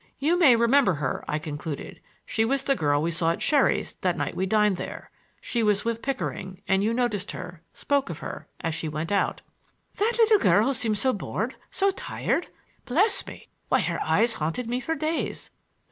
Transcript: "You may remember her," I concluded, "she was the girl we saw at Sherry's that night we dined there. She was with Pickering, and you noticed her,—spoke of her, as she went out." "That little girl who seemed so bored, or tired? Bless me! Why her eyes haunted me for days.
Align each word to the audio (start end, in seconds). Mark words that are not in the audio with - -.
"You 0.17 0.35
may 0.39 0.55
remember 0.55 0.95
her," 0.95 1.23
I 1.27 1.37
concluded, 1.37 2.01
"she 2.25 2.43
was 2.43 2.63
the 2.63 2.75
girl 2.75 3.03
we 3.03 3.11
saw 3.11 3.33
at 3.33 3.43
Sherry's 3.43 3.93
that 4.01 4.17
night 4.17 4.35
we 4.35 4.47
dined 4.47 4.77
there. 4.77 5.11
She 5.39 5.61
was 5.61 5.85
with 5.85 6.01
Pickering, 6.01 6.59
and 6.67 6.83
you 6.83 6.91
noticed 6.91 7.33
her,—spoke 7.33 8.09
of 8.09 8.17
her, 8.17 8.47
as 8.61 8.73
she 8.73 8.89
went 8.89 9.11
out." 9.11 9.41
"That 9.97 10.15
little 10.17 10.39
girl 10.39 10.65
who 10.65 10.73
seemed 10.73 10.97
so 10.97 11.13
bored, 11.13 11.53
or 11.83 11.91
tired? 11.91 12.47
Bless 12.85 13.27
me! 13.27 13.47
Why 13.69 13.81
her 13.81 14.01
eyes 14.01 14.33
haunted 14.33 14.65
me 14.67 14.79
for 14.79 14.95
days. 14.95 15.51